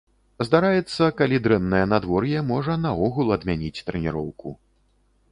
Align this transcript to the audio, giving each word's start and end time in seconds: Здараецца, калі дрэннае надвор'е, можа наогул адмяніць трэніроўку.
Здараецца, 0.45 1.03
калі 1.17 1.37
дрэннае 1.47 1.81
надвор'е, 1.91 2.39
можа 2.51 2.77
наогул 2.85 3.27
адмяніць 3.35 3.83
трэніроўку. 3.91 4.55